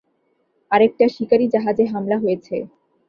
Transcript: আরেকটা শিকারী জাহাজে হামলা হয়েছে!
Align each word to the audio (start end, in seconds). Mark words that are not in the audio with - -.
আরেকটা 0.71 1.05
শিকারী 1.15 1.45
জাহাজে 1.47 1.83
হামলা 1.85 2.17
হয়েছে! 2.17 2.55